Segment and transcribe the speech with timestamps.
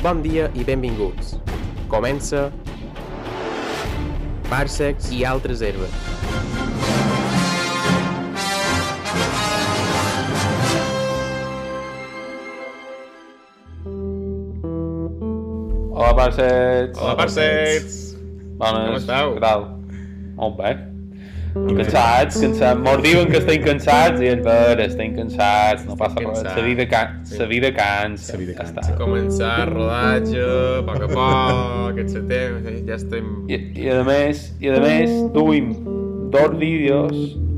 [0.00, 1.34] Bon dia i benvinguts.
[1.92, 2.46] Comença
[4.48, 5.92] Parsecs i altres herbes.
[15.92, 16.96] Hola, parcets.
[16.96, 17.98] Hola, parcets!
[18.56, 18.88] Bones.
[18.88, 19.36] Com esteu?
[19.36, 19.68] Què tal?
[20.40, 20.89] Molt bé.
[21.54, 22.80] Cansats, cansats.
[22.84, 26.28] Mos diuen que estem cansats i és vera, estem cansats, no passa res.
[26.28, 26.56] cansats.
[26.56, 27.16] La vida, can...
[27.38, 28.32] La vida cansa.
[28.32, 28.80] La vida Ja cansa.
[28.84, 28.96] està.
[29.00, 30.44] Començar rodatge,
[30.78, 33.32] a poc a poc, aquest setembre, ja estem...
[33.50, 35.72] I, I a més, i a més, duim
[36.30, 37.16] dos vídeos,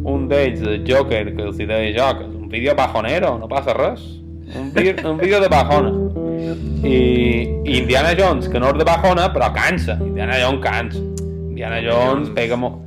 [0.08, 3.50] un d'ells de Joker, que els hi deia jo, que és un vídeo bajonero, no
[3.50, 4.00] passa res.
[4.52, 5.92] Un, vi un vídeo de bajona.
[6.82, 6.96] I,
[7.64, 9.98] I Indiana Jones, que no és de bajona, però cansa.
[10.00, 11.04] Indiana Jones cansa.
[11.52, 12.78] Indiana Jones pega, mo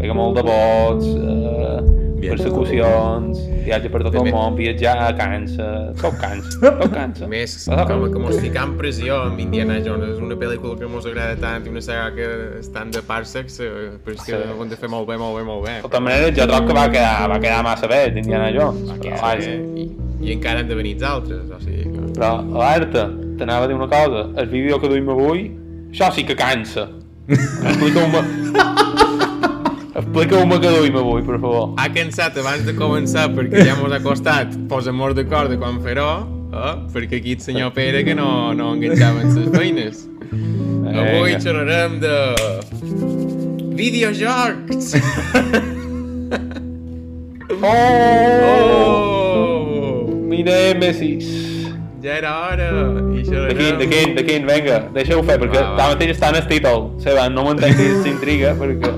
[0.00, 1.80] pega molt de vots, eh,
[2.20, 5.66] persecucions, viatge per tot el món, viatjar, cansa,
[6.00, 7.24] tot cansa, tot cansa.
[7.24, 8.12] A més, com res.
[8.12, 11.64] que mos fica en pressió amb Indiana Jones, és una pel·lícula que mos agrada tant
[11.66, 12.28] i una saga que
[12.60, 13.70] estan de parsecs, eh,
[14.04, 14.42] però és que Sí.
[14.52, 15.76] ho hem de fer molt bé, molt bé, molt bé.
[15.80, 18.84] De tota manera, jo trobo que va quedar, va quedar massa bé, Indiana Jones.
[18.88, 19.50] Va Però, quedar vaja.
[19.50, 19.88] bé, i,
[20.20, 22.12] I encara han de venir els altres, o sigui que...
[22.18, 23.06] Però, alerta,
[23.40, 24.26] t'anava a dir una cosa.
[24.36, 25.46] El vídeo que duim avui,
[25.92, 26.88] això sí que cansa.
[30.00, 30.56] Explica-ho-me...
[30.56, 31.74] Explica-ho-me que duim avui, per favor.
[31.78, 36.08] Ha cansat abans de començar perquè ja mos ha costat posar-nos d'acord de quan fer-ho,
[36.50, 36.74] eh?
[36.94, 40.06] perquè aquí el senyor Pere que no, no enganxava en les feines.
[40.90, 42.16] Avui xerrarem de...
[43.80, 44.94] Videojocs!
[47.62, 47.66] Oh!
[50.06, 50.06] Oh!
[50.30, 51.26] Mira M6.
[52.02, 52.68] Ja era hora!
[53.12, 53.56] I De xerrarem...
[53.58, 55.76] quin, de quin, de quin, vinga, deixa-ho fer, perquè Va, va.
[55.82, 56.86] tanmateix està en el títol.
[57.04, 58.94] Seba, no m'entenguis s'intriga, perquè...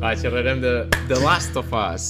[0.00, 2.04] Va, xerrarem de The Last of Us,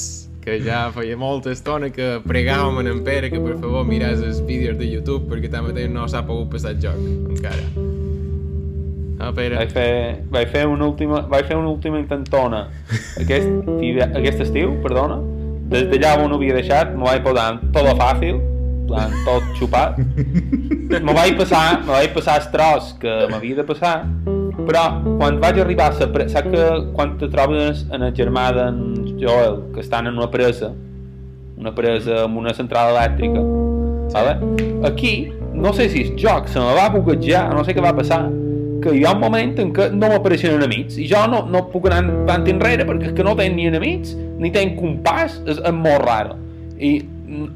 [0.45, 4.39] que ja feia molta estona que pregàvem en en Pere que per favor miràs els
[4.47, 7.01] vídeos de YouTube perquè tanmateix no s'ha pogut passar el joc,
[7.35, 7.67] encara.
[9.19, 9.59] Ah, Pere.
[9.59, 9.91] Vaig fer,
[10.31, 12.69] vaig fer una última, vaig fer una última intentona
[13.19, 13.50] aquest,
[14.06, 15.19] aquest estiu, perdona.
[15.75, 18.39] Des d'allà on ho havia deixat, m'ho vaig posar tot fàcil,
[18.87, 19.99] plan, tot xupat.
[21.09, 23.95] Me vaig passar, me vaig passar el tros que m'havia de passar,
[24.70, 24.84] però
[25.19, 28.76] quan vaig arribar a la presa, saps que quan te trobes en el germà d'en
[29.19, 30.70] Joel, que estan en una presa,
[31.58, 33.42] una presa amb una central elèctrica,
[34.14, 34.36] vale?
[34.86, 38.28] aquí, no sé si el joc se me va buguejar, no sé què va passar,
[38.81, 41.91] que hi ha un moment en què no m'apareixen enemics i jo no, no puc
[41.91, 45.76] anar tant enrere perquè és que no tenc ni enemics ni tenc compàs, és, és
[45.76, 46.38] molt raro
[46.78, 46.94] i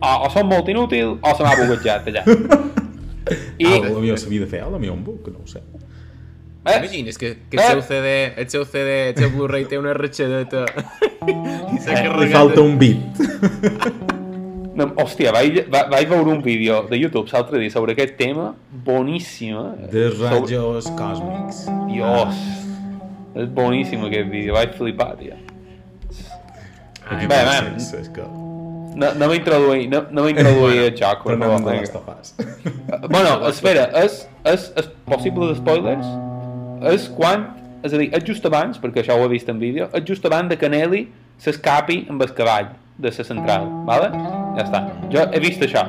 [0.02, 2.26] o, o som molt inútil o se m'ha buguejat allà
[3.56, 3.70] I...
[3.70, 5.62] Ah, potser s'havia de fer, a la millor un buc, no ho sé.
[6.66, 7.70] Eh, Imagines que, que el Eh.
[7.72, 10.64] seu CD, el seu CD, el seu Blu-ray té una ratxadeta
[11.28, 12.32] i s'ha Eh, Li carregat...
[12.32, 12.98] falta un bit.
[14.78, 18.54] no, hòstia, vaig, va- vaig veure un vídeo de YouTube l'altre dia sobre aquest tema
[18.84, 19.88] boníssim eh?
[19.92, 21.64] De Sobre- rajos còsmics.
[21.92, 22.40] Dios
[23.34, 25.34] és boníssim aquest vídeo, vaig flipar, tio
[27.10, 27.74] Aquí bé, va, bé.
[27.76, 28.22] és, és que...
[28.96, 31.80] no, no m'introduï no, no m'introduï el joc per Però no favor, de vinga.
[31.82, 32.34] les tofàs.
[33.10, 36.06] Bueno, espera, és, és, és possible de spoilers?
[36.90, 37.48] És quan,
[37.84, 40.24] és a dir, és just abans, perquè això ho he vist en vídeo, és just
[40.26, 41.06] abans de que Nelly
[41.42, 44.10] s'escapi amb el cavall de la central, vale?
[44.56, 44.82] Ja està.
[45.12, 45.86] Jo he vist això.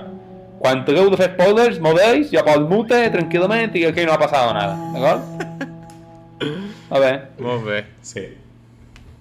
[0.59, 4.21] Quan hagueu de fer spoilers, m'ho veus, jo poso mute tranquil·lament i aquí no ha
[4.21, 5.21] passat nada, d'acord?
[6.95, 7.79] A veure, Molt bé.
[8.05, 8.27] Sí.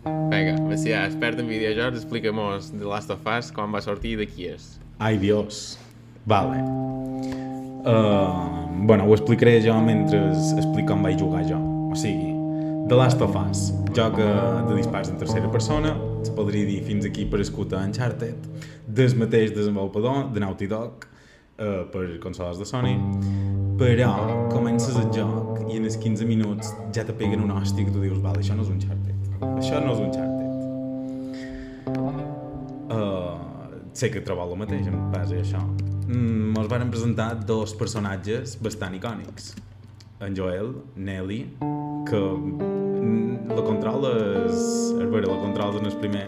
[0.05, 4.29] Vinga, Macià, expert en videojocs, explica-mos The Last of Us, quan va sortir i de
[4.29, 4.75] qui és.
[5.01, 5.79] Ai, Dios.
[6.29, 6.61] Vale.
[7.85, 10.19] Uh, bueno, ho explicaré jo mentre
[10.57, 11.59] explico com vaig jugar jo.
[11.93, 12.33] O sigui,
[12.89, 14.29] The Last of Us, joc eh,
[14.69, 18.37] de dispars en tercera persona, se podria dir fins aquí per escuta Uncharted,
[18.87, 21.07] del mateix desenvolupador de Naughty Dog,
[21.59, 22.99] uh, per consoles de Sony,
[23.81, 27.95] però comences el joc i en els 15 minuts ja te peguen una hòstia que
[27.95, 29.17] tu dius, vale, això no és Uncharted,
[29.55, 30.33] això no és Uncharted.
[32.95, 33.54] Uh,
[33.95, 35.61] sé que trobo el mateix en base a això.
[36.09, 39.55] Mm, Ens van presentar dos personatges bastant icònics.
[40.25, 41.41] En Joel, Nelly,
[42.09, 44.61] que mm, la control és...
[44.99, 46.27] És vera, la control en el primer,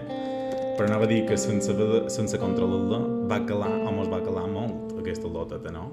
[0.76, 1.72] però anava a dir que sense,
[2.12, 2.98] sense controlar-la
[3.30, 5.86] va calar, o mos va calar molt aquesta loteta, no?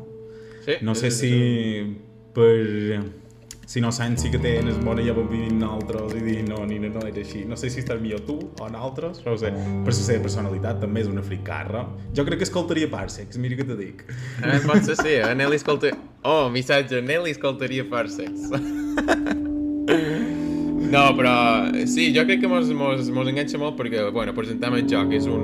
[0.65, 1.31] Sí, No sé és- si
[2.33, 3.01] per...
[3.65, 6.99] Si no sí que tens bona ja van venir nosaltres i dir no, Nina, no
[7.07, 7.45] era així.
[7.47, 9.51] No sé si estàs millor tu o nosaltres, no ho sé.
[9.85, 11.85] Per la seva personalitat també és una fricarra.
[12.15, 14.03] Jo crec que escoltaria Parsecs, mira què te dic.
[14.43, 15.15] Eh, pot ser, sí.
[15.21, 15.33] Eh?
[15.35, 15.93] Nelly escolta...
[16.23, 17.01] Oh, missatge.
[17.01, 18.49] Nelly escoltaria Farsex.
[20.93, 21.35] no, però...
[21.87, 25.15] Sí, jo crec que mos, mos, mos enganxa molt perquè, bueno, presentem el joc.
[25.15, 25.43] És un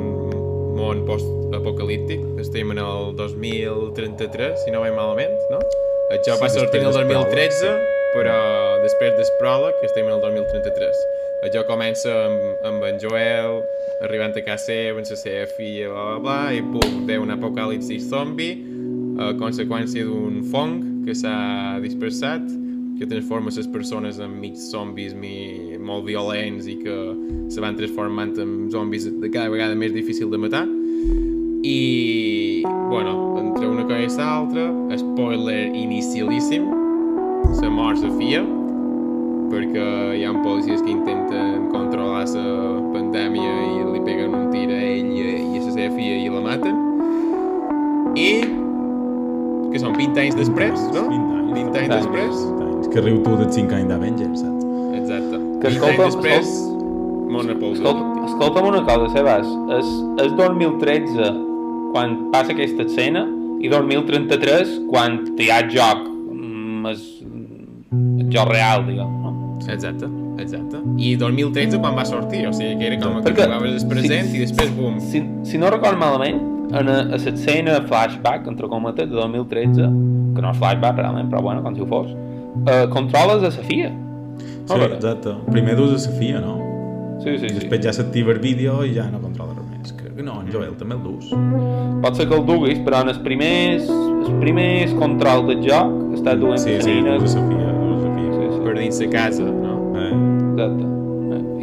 [0.80, 2.24] món post-apocalíptic.
[2.44, 5.64] Estem en el 2033, si no vaig malament, no?
[6.10, 9.90] El joc Sí, va sortir el després del 2013, pròleg, però després del pròleg, que
[9.90, 11.02] estem en el 2033.
[11.46, 13.62] El joc comença amb, amb en Joel
[14.04, 17.32] arribant a casa seva, amb la seva filla, bla, bla, bla, i pum, ve un
[17.36, 18.52] apocalipsi zombi
[19.20, 22.44] a conseqüència d'un fong que s'ha dispersat,
[23.00, 26.98] que transforma les persones en mig zombis mi, molt violents i que
[27.52, 30.66] se van transformant en zombis de cada vegada més difícil de matar.
[31.64, 34.68] I, bueno, entre una cosa i l'altra,
[35.00, 36.79] spoiler inicialíssim,
[37.54, 38.42] se mor la filla,
[39.50, 39.88] perquè
[40.20, 42.46] hi ha policies que intenten controlar la
[42.94, 46.18] pandèmia i li peguen un tir a ell i a, i a la seva filla
[46.20, 46.78] i la maten.
[48.20, 48.30] I
[49.74, 51.06] que són 20 anys després, no?
[51.10, 51.52] 20 anys.
[51.54, 52.40] 20 anys després.
[52.46, 52.90] 20 anys.
[52.94, 54.66] Que riu tu dels 5 anys d'Avengers, saps?
[55.00, 55.42] Exacte.
[55.62, 56.54] Que 20 escolta- anys després,
[57.30, 57.82] món apolsa.
[57.84, 59.52] Escolta, escolta'm una cosa, Sebas.
[59.80, 59.92] És,
[60.26, 61.34] és 2013
[61.94, 63.26] quan passa aquesta escena
[63.62, 66.06] i 2033 quan hi ha joc.
[66.34, 66.98] Mm, el
[68.32, 69.34] joc real, diguem, no?
[69.68, 70.08] Exacte,
[70.40, 70.78] exacte.
[70.98, 74.28] I 2013 quan va sortir, o sigui que era com que Perquè- jugaves el present
[74.32, 74.38] sí.
[74.38, 76.40] i després, bum, Si, si no record malament,
[76.72, 79.90] en a, a l'escena flashback, entre cometes, de 2013,
[80.36, 82.12] que no és flashback realment, però bueno, com si ho fos,
[82.68, 83.92] eh, controles a Sofia.
[84.70, 85.34] Sí, exacte.
[85.52, 86.58] Primer dus a Sofia, no?
[87.24, 87.56] Sí, sí, I sí.
[87.60, 89.92] després ja s'activa el vídeo i ja no controla res més.
[89.98, 91.34] Crec que no, en Joel també el dus.
[92.04, 96.38] Pot ser que el duguis, però en els primers, els primers control del joc està
[96.40, 97.36] duent Sí, sí, nina- dus
[98.90, 99.94] dins la casa, no?
[99.96, 100.14] Eh,
[100.54, 100.84] Exacte.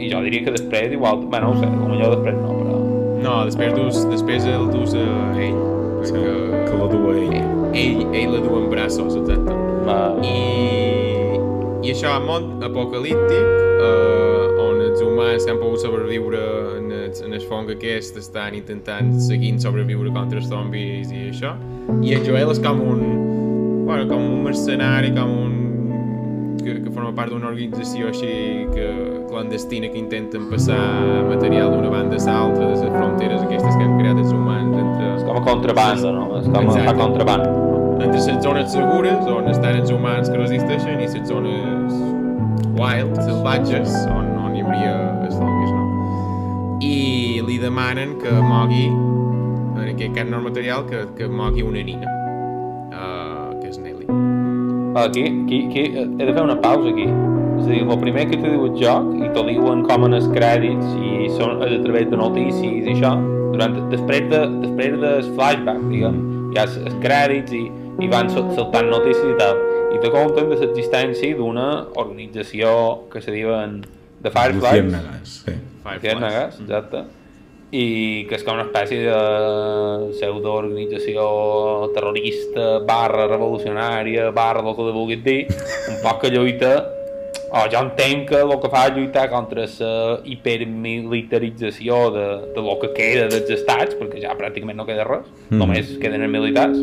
[0.01, 1.27] Eh, I jo diria que després igual...
[1.31, 2.79] Bé, no ho sé, potser després no, però...
[3.25, 5.59] No, després, dus, després el dus a ell,
[6.07, 7.35] sí, perquè que la du a ell.
[7.75, 9.57] ell, ell la du en braços, exacte.
[9.89, 9.99] Va...
[10.23, 11.41] I,
[11.87, 13.51] i això un món apocalíptic
[13.83, 16.41] eh, on els humans que han pogut sobreviure
[16.79, 21.55] en el, en el fong aquest estan intentant seguint sobreviure contra els zombis i això
[22.03, 23.05] i en Joel és com un
[23.87, 25.56] bueno, com un mercenari com un que, que
[27.07, 28.87] forma part d'una organització així que,
[29.31, 30.79] clandestina que intenten passar
[31.29, 35.13] material d'una banda a l'altra de les fronteres aquestes que han creat els humans entre
[35.17, 36.25] És com a contrabanda, no?
[36.41, 36.89] És com a, Exacte.
[36.89, 37.53] fa contrabanda.
[37.97, 41.95] entre les zones segures, on estan els humans que resisteixen, i les zones
[42.77, 44.93] wild, salvatges, on, on hi hauria
[45.25, 46.81] els zombis, no?
[46.83, 52.16] I li demanen que mogui, en aquest cas no material, que, que mogui una nina,
[54.97, 57.05] Aquí, aquí, aquí, he de fer una pausa aquí.
[57.57, 60.17] És a dir, el primer que te diu el joc, i t'ho diuen com en
[60.17, 63.11] els crèdits, i són a través de notícies i això,
[63.53, 66.17] durant, després, de, després del flashback, diguem,
[66.53, 67.67] hi ha els, crèdits i,
[68.05, 69.61] i van saltant notícies i tal.
[69.97, 72.73] I te compten de l'existència d'una organització
[73.13, 73.83] que se diuen
[74.25, 74.89] The Fireflies.
[74.89, 75.57] Luciérnagas, sí.
[75.87, 77.05] Luciérnagas, exacte.
[77.75, 81.25] I que és com una espècie de pseudo-organització
[81.97, 85.41] terrorista, barra revolucionària, barra el que te vulguis dir,
[85.91, 86.77] un poc que lluita
[87.57, 92.75] o jo entenc que el que fa és lluitar contra la hipermilitarització de, de lo
[92.83, 95.59] que queda dels estats, perquè ja pràcticament no queda res, Mm.
[95.63, 96.79] només queden els militars,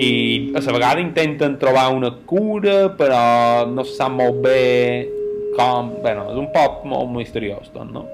[0.00, 5.08] i a la vegada intenten trobar una cura, però no se sap molt bé
[5.56, 5.92] com...
[6.02, 8.08] Bueno, és un poc molt misteriós, tot, no?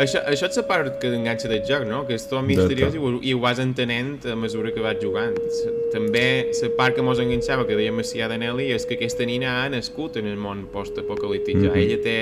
[0.00, 2.02] Això, això és la part que t'enganxa del joc, no?
[2.08, 5.36] Que és tot misteriós i ho, i ho vas entenent a mesura que vas jugant.
[5.92, 9.58] També la part que mos enganxava, que dèiem Macià de Nelly, és que aquesta nina
[9.62, 11.58] ha nascut en el món post-apocalíptic.
[11.60, 11.68] Ja.
[11.74, 11.82] Mhm.
[11.82, 12.16] Ella té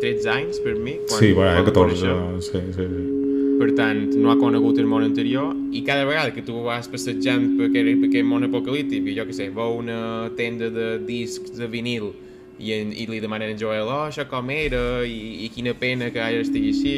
[0.00, 2.42] 13 anys, per mi, quan, Sí, bueno, quan 14, això.
[2.42, 3.16] sí, sí, sí.
[3.60, 7.58] Per tant, no ha conegut el món anterior i cada vegada que tu vas passejant
[7.58, 11.52] per aquest, per aquest món apocalíptic i jo què sé, veu una tenda de discs
[11.58, 12.12] de vinil
[12.60, 15.00] i, en, i li demanen a en Joel, oh, això com era?
[15.06, 16.94] I, i quina pena que ara estigui així.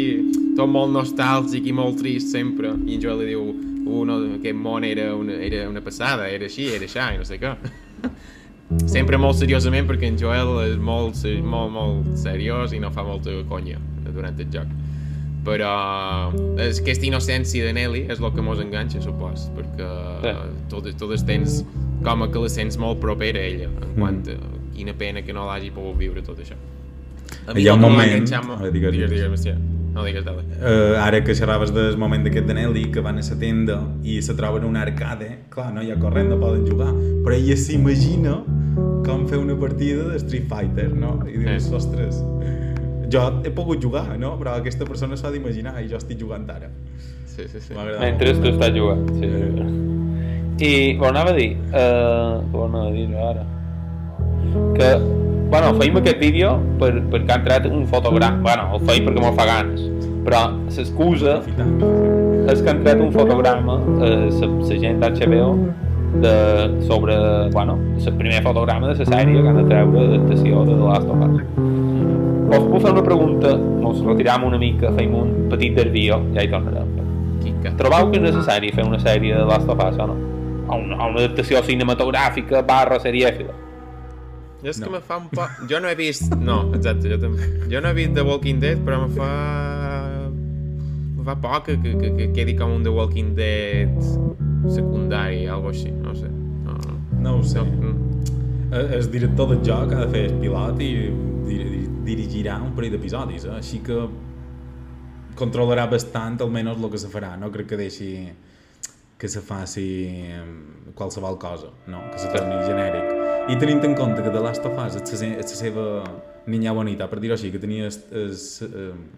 [0.59, 2.75] Tot molt nostàlgic i molt trist sempre.
[2.87, 3.47] I en Joel li diu,
[3.87, 7.29] uh, no, aquest món era una, era una passada, era així, era això i no
[7.29, 7.55] sé què.
[8.89, 13.35] Sempre molt seriosament perquè en Joel és molt, molt, molt seriós i no fa molta
[13.51, 13.77] conya
[14.07, 14.71] durant el joc.
[15.45, 15.73] Però
[16.63, 19.91] és aquesta innocència de Nelly és el que mos enganxa, supos, perquè
[20.23, 20.35] Sí.
[20.71, 21.61] tot, tot el temps
[22.07, 23.99] com que la sents molt propera a ella, en Mm.
[23.99, 24.23] quant
[24.73, 26.57] a quina pena que no l'hagi pogut viure tot això.
[27.47, 29.31] A Hi ha un moment- enganxat molt- a veure, digues, digues, digues.
[29.31, 29.59] digues, Macià.
[29.93, 30.43] No digues, dale.
[30.59, 34.23] Uh, ara que xerraves del moment d'aquest de Nelly, que van a la tenda i
[34.23, 38.43] se troben una arcade, clar, no hi ha corrent, no poden jugar, però ella s'imagina
[39.05, 41.19] com fer una partida de Street Fighter, no?
[41.29, 41.75] I dius, Eh.
[41.77, 42.23] ostres,
[43.13, 44.39] jo he pogut jugar, no?
[44.39, 46.71] Però aquesta persona s'ha d'imaginar i jo estic jugant ara.
[47.27, 47.75] Sí, sí, sí.
[47.75, 50.65] Mentre tu estàs jugant, sí.
[50.65, 53.45] I ho anava a dir, uh, ho anava a dir ara,
[54.77, 54.91] que,
[55.53, 59.39] bueno, feim aquest vídeo per, perquè ha entrat un fotograma, bueno, el feim perquè me'l
[59.39, 59.87] fa ganes,
[60.27, 61.79] però l'excusa Aprofitant.
[62.53, 65.51] és que ha entrat un fotograma, eh, la, la gent d'HBO,
[66.21, 67.15] de, sobre,
[67.51, 71.09] bueno, el primer fotograma de la sèrie que han de treure d'adaptació de The Last
[71.09, 71.39] of Us.
[72.53, 76.51] Us puc fer una pregunta, ens retiram una mica, fem un petit desvio, ja hi
[76.53, 76.99] tornarem.
[77.43, 77.73] Quica.
[77.81, 80.19] Trobeu que és necessari fer una sèrie de Last of Us o no?
[80.69, 83.57] O una, o una adaptació cinematogràfica barra serièfila?
[84.63, 84.93] Jo és que No.
[84.95, 85.63] me fa un poc...
[85.71, 86.35] Jo no he vist...
[86.39, 87.49] No, exacte, jo també.
[87.73, 89.31] Jo no he vist The Walking Dead, però me fa...
[91.17, 93.91] Me fa poc que, que, que, que quedi com un The Walking Dead
[94.71, 96.29] secundari, algo així, no sé.
[96.67, 96.97] No, no.
[97.23, 97.59] No ho sé.
[97.59, 97.99] No, mm.
[98.73, 100.91] Eh, El director del joc ha de fer el pilot i
[101.49, 103.57] di- di- dirigirà un parell d'episodis, eh?
[103.59, 103.99] així que
[105.39, 108.11] controlarà bastant almenys el que se farà, no crec que deixi
[109.19, 109.85] que se faci
[110.35, 110.49] em,
[110.99, 112.01] qualsevol cosa, no?
[112.11, 112.92] que se torni genèric.
[113.51, 115.85] I tenint en compte que The Last of Us és la se- és la seva
[116.47, 118.37] niña bonita, per dir-ho així, que tenia el,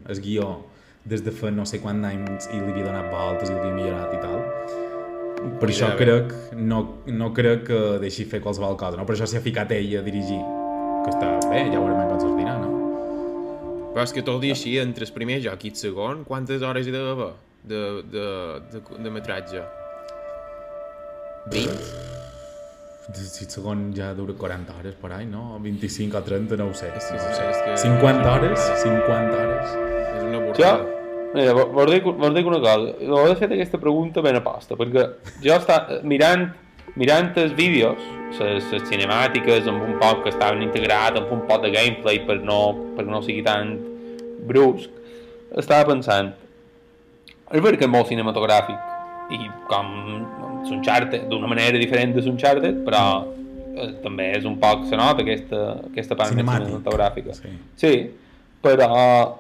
[0.09, 0.65] el guió
[1.05, 4.15] des de fa no sé quants anys i li havia donat voltes i l'havia millorat
[4.17, 4.39] i tal,
[5.61, 9.05] per això Mira, crec, no, no crec que deixi fer qualsevol cosa, no?
[9.05, 10.41] Per això s'hi ha ficat ell a dirigir,
[11.05, 12.73] que està bé, ja veurem com sortirà, no?
[13.95, 16.89] Però és que tot i així, entre el primer joc i el segon, quantes hores
[16.89, 17.33] hi deu haver
[17.69, 17.83] de,
[18.17, 18.27] de,
[18.73, 19.61] de, de metratge?
[21.53, 22.14] 20?
[23.13, 25.59] Si segon ja dura 40 hores per any, no?
[25.61, 26.87] 25 o 30, no ho sé.
[26.87, 27.51] Que- no ho sé.
[27.51, 28.61] és que- 50 hores?
[28.83, 29.69] 50 hores?
[30.17, 30.87] És una Jo, borrada.
[31.35, 32.95] mira, vo- vos dic, vos dic una cosa.
[33.11, 35.11] Ho he fet aquesta pregunta ben aposta, perquè
[35.43, 36.55] jo està, mirant,
[36.97, 37.99] mirant els vídeos,
[38.41, 42.41] les, les cinemàtiques, amb un poc que estaven integrat, amb un poc de gameplay per
[42.41, 43.79] no, per no sigui tan
[44.47, 44.89] brusc,
[45.57, 46.33] estava pensant,
[47.53, 48.79] és veritat que és molt cinematogràfic,
[49.31, 49.39] i
[49.69, 49.87] com
[50.69, 53.05] l'Uncharted, d'una manera diferent de l'Uncharted, però
[53.77, 56.67] eh, també és un poc, se nota aquesta, aquesta part Cinemàtic.
[56.69, 57.35] cinematogràfica.
[57.35, 57.49] Sí.
[57.77, 57.95] Sí,
[58.63, 58.91] però,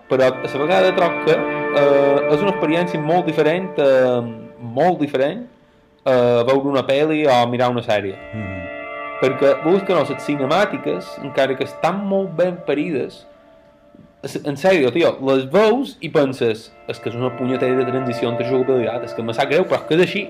[0.09, 4.21] però a la vegada troc que eh, és una experiència molt diferent, eh,
[4.61, 5.45] molt diferent,
[6.05, 8.17] eh, veure una pel·li o mirar una sèrie.
[8.35, 8.61] Mm
[9.23, 13.27] Perquè, veus que no, les cinemàtiques, encara que estan molt ben parides, es-
[14.25, 18.47] en sèrio, tio, les veus i penses és que és una punyetera de transició entre
[18.49, 20.23] jugabilitat, és que me sap greu, però és que és així.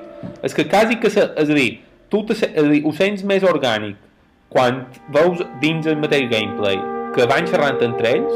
[0.46, 1.68] És que quasi que, se, és a dir,
[2.10, 4.00] tu te, és a dir, ho sents més orgànic
[4.54, 4.84] quan
[5.14, 6.78] veus dins el mateix gameplay
[7.14, 8.34] que van xerrant entre ells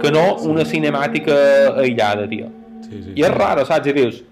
[0.00, 1.36] que no una cinemàtica
[1.82, 2.48] aïllada, tio.
[2.86, 3.14] Sí, sí.
[3.20, 3.90] I és raro, saps?
[3.90, 4.22] I dius,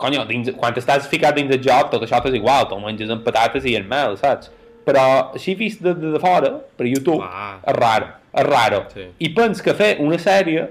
[0.00, 3.24] conyo, dins, quan estàs ficat dins el joc, tot això t'és igual, te'l menges amb
[3.26, 4.52] patates i en mel, saps?
[4.86, 5.04] Però
[5.36, 7.52] així vist de, de, de fora, per YouTube, Clar.
[7.64, 8.84] és raro, és raro.
[8.94, 9.08] Sí.
[9.18, 10.68] I pens que fer una sèrie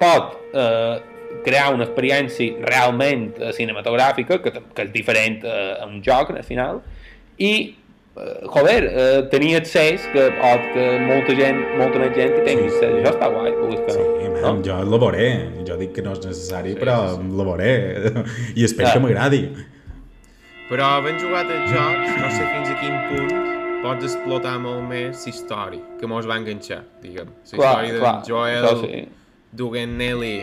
[0.00, 1.00] pot eh,
[1.44, 6.42] crear una experiència realment eh, cinematogràfica, que, que és diferent eh, a un joc, al
[6.44, 6.80] final,
[7.40, 7.52] i
[8.16, 12.68] eh, joder, eh, tenir accés que, o que molta gent, molta més gent hi tingui
[12.68, 12.96] accés.
[13.00, 14.34] Això està guai, que Sí, no.
[14.40, 14.64] man, no?
[14.66, 15.28] jo la veuré.
[15.68, 17.72] Jo dic que no és necessari, Sí, però sí, la veuré.
[18.58, 18.94] I espero Ja.
[18.98, 19.42] que m'agradi.
[20.70, 25.24] Però havent jugat els jocs, no sé fins a quin punt pots explotar molt més
[25.26, 27.28] la història que mos va enganxar, diguem.
[27.52, 29.02] La Clar, història clar, d'en Joel això sí.
[29.52, 30.34] duent Nelly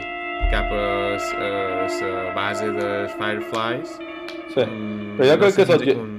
[0.51, 3.96] cap a la base dels Fireflies.
[4.53, 4.63] Sí.
[4.65, 6.17] Mm, Però jo crec que fins a l'obje- quin-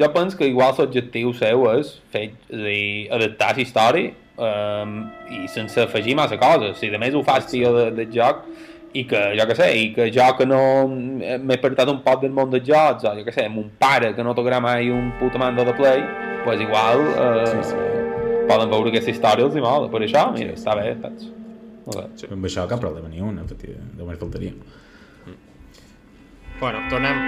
[0.00, 4.96] jo penso que igual l'objectiu seu és fer, és a dir, adaptar la història um,
[5.30, 6.76] i sense afegir massa coses.
[6.78, 8.44] Si a més ho fas tio de, del joc
[8.96, 12.32] i que, jo que sé, i que jo que no m'he apartat un poc del
[12.32, 15.12] món dels jocs, o jo que sé, amb un pare que no tocarà mai un
[15.20, 16.02] puto mando de play,
[16.46, 17.76] pues igual uh, Sí, sí.
[18.48, 19.90] poden veure aquesta història els hi mola.
[19.92, 20.62] Per això, mira, Sí, sí.
[20.62, 21.28] està bé, saps?
[21.86, 22.30] No sé.
[22.32, 23.92] Amb això cap problema ni un, efectivament.
[23.98, 24.54] Només faltaria.
[26.60, 27.18] Bueno, tornem...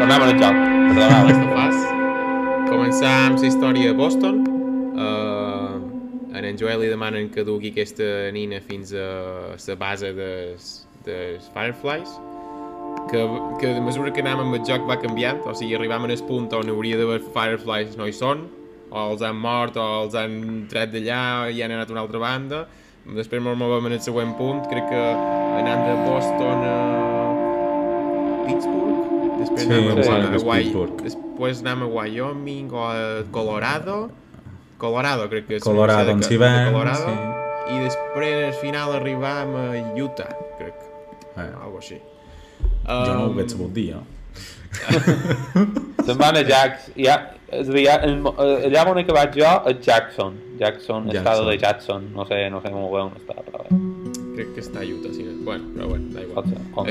[0.00, 0.54] Tornem al joc.
[0.54, 1.82] a Perdoneu.
[2.70, 4.40] Començar amb la història de Boston.
[4.94, 9.08] Uh, en en Joel li demanen que dugui aquesta nina fins a
[9.54, 10.70] la base dels,
[11.04, 12.16] dels Fireflies
[13.10, 13.20] que,
[13.60, 16.48] que de mesura que anàvem amb el joc va canviant, o sigui, arribàvem al punt
[16.58, 18.46] on hauria d'haver Fireflies no hi són,
[18.90, 22.20] o els han mort, o els han tret d'allà i han anat a una altra
[22.22, 22.64] banda.
[23.04, 25.02] Després ens movem en el següent punt, crec que
[25.60, 26.76] anant de Boston a
[28.46, 29.00] Pittsburgh,
[29.40, 31.02] després Sí, anem em a, a, Pittsburgh.
[31.04, 32.96] després anem a Wyoming o a
[33.34, 33.98] Colorado,
[34.78, 37.76] Colorado crec que és Colorado, on s'hi ven, Colorado, sí.
[37.76, 39.68] i després al final arribam a
[40.00, 40.80] Utah, crec,
[41.34, 41.96] Eh, algo així.
[42.84, 44.02] Jo no ho veig dir, jo.
[46.06, 46.94] Se'n van a Jackson.
[47.00, 50.40] Ja, és a dir, ja, eh, allà on he acabat jo, a Jackson.
[50.58, 51.18] Jackson, Jackson.
[51.18, 52.10] estado de Jackson.
[52.14, 53.78] No sé, no sé molt bé on està, però bé.
[54.34, 55.24] crec que està a Utah, sí.
[55.44, 56.44] Bueno, però bueno, da igual.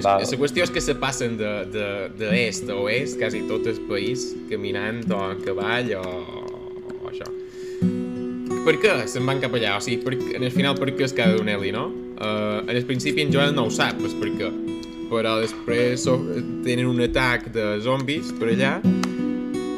[0.03, 1.87] La qüestió és que se passen de, de,
[2.19, 6.03] de est a oest, quasi tot el país, caminant o a cavall o,
[7.01, 7.27] o això.
[8.63, 9.75] Per què se'n van cap allà?
[9.79, 11.89] O sigui, per, en el final per què es queda d'un Eli, no?
[12.13, 14.51] Uh, en el principi en Joel no ho sap, és per què.
[15.13, 16.17] Però després so,
[16.65, 18.73] tenen un atac de zombis per allà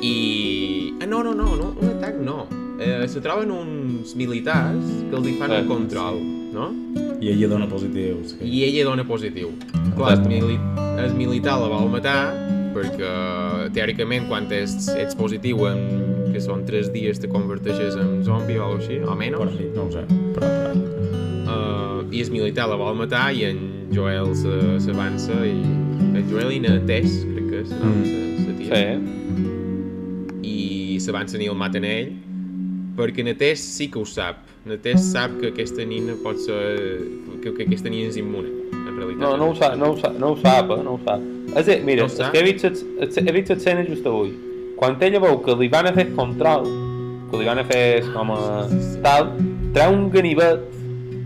[0.06, 0.94] I...
[1.01, 2.46] Ah, no, no, no, no un atac no.
[2.80, 6.20] Eh, se troben uns militars que els hi fan Eh, un control,
[6.56, 6.72] no?
[7.20, 8.20] I ella dona positiu.
[8.27, 8.39] Sí.
[8.44, 9.54] I ella dona positiu.
[9.96, 10.58] Clar, el, mili
[11.00, 12.20] el militar la vol matar
[12.75, 13.13] perquè
[13.75, 15.86] teòricament quan ets, ets positiu en
[16.34, 19.39] que són 3 dies te converteixes en zombi o alguna així, o menys.
[19.48, 20.04] ahí, no ho sé.
[20.36, 20.95] Però, però...
[22.12, 23.62] I el militar la vol matar i en
[23.94, 25.58] Joel s'avança i...
[26.16, 27.92] En Joel i en Tess, crec que és, no?
[27.92, 28.06] Mm.
[28.46, 28.82] Se tira.
[28.82, 29.26] Sí.
[30.96, 32.14] i s'avancen i el maten ell
[32.96, 36.62] perquè Natés sí que ho sap Natés sap que aquesta nina pot ser
[37.44, 40.16] que, que aquesta nina és immune en realitat No, no ho sap, no ho sap,
[40.22, 40.82] no ho sap, eh?
[40.84, 41.24] no ho sap.
[41.56, 44.34] És dir, mira, No és que he vist, he vist l'escena just avui.
[44.80, 46.66] Quan ella veu que li van a fer control,
[47.30, 48.40] que li van a fer com a
[49.06, 49.30] tal,
[49.76, 50.64] treu un ganivet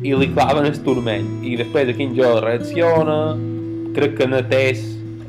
[0.04, 1.26] i li claven el turmell.
[1.44, 3.20] I després aquí en Joel reacciona,
[3.96, 4.86] crec que Natés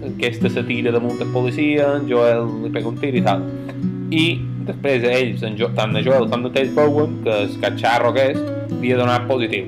[0.06, 3.42] aquesta se tira damunt el policia, en Joel li pega un tir i tal.
[4.14, 4.24] I
[4.68, 8.30] després ells, en jo, tant de Joel com de Natés veuen que el catxarro que
[8.32, 8.40] és
[8.80, 9.66] li ha donat positiu.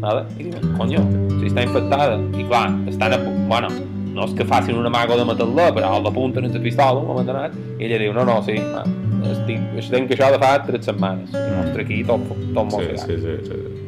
[0.00, 0.24] Vale?
[0.38, 1.02] I diuen, conyo,
[1.40, 2.20] si està infectada.
[2.38, 3.68] I clar, estan a punt, bueno,
[4.14, 7.06] no és que facin una mago de matar-la, però el apunten en la pistola, un
[7.10, 8.84] moment donat, i ella diu, no, no, sí, va,
[9.30, 11.30] estic, estic que això de fa 3 setmanes.
[11.36, 12.24] I mostra aquí tot,
[12.54, 13.06] tot molt Sí, fregat.
[13.06, 13.79] sí, sí, sí.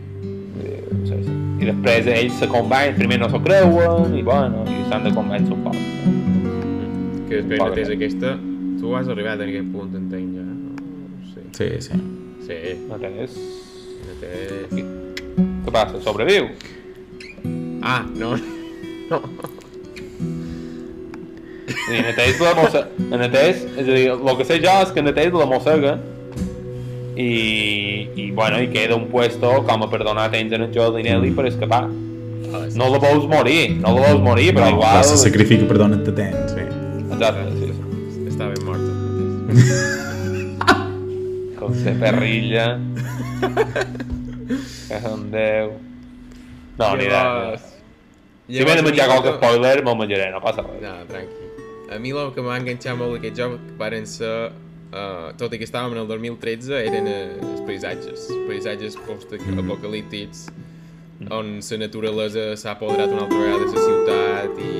[1.08, 1.34] Sí, sí.
[1.62, 5.52] I després ells se convenyen, primer no s'ho creuen, i bueno, i s'han de convèncer
[5.54, 5.76] un poc.
[7.28, 7.70] que després Vale.
[7.70, 8.34] Natés aquesta
[8.82, 11.98] tu has arribat a aquest punt entenc ja no, no sé Sí, sí.
[12.46, 12.56] sí,
[12.90, 13.36] No tens...
[14.08, 14.74] Natés
[15.64, 16.00] Què passa?
[16.02, 16.48] Sobreviu?
[17.82, 18.34] ah, no
[19.10, 19.20] no,
[21.92, 22.82] I Neteix la mossa...
[23.10, 25.96] Neteix, és a dir, el que sé jo és que Neteix la mossega
[27.16, 31.00] i, i, bueno, i queda un puesto com a per donar temps en el Joel
[31.00, 31.84] i Nelly per escapar.
[32.76, 34.98] No la veus morir, no la veus morir, però no, igual...
[35.00, 36.66] clar, se sacrifica per donar-te temps, sí.
[37.12, 38.28] Exacte, sí, sí.
[38.32, 38.62] està ben
[41.82, 42.78] se perrilla.
[44.88, 45.72] que són Déu.
[46.78, 47.08] No, ni.
[47.10, 47.70] Llavors-
[48.52, 50.82] Si m'he de menjar qualque spoiler, me'l menjaré, no passa res.
[50.82, 51.50] No, tranqui.
[51.94, 54.50] A mi el que m'ha enganxat molt d'aquest joc varen ser,
[54.92, 58.28] uh, tot i que estàvem en el 2013, eren uh, els paisatges.
[58.48, 60.46] Paisatges post-apocalíptics,
[61.30, 64.72] on la naturalesa s'ha apoderat una altra vegada de la ciutat i,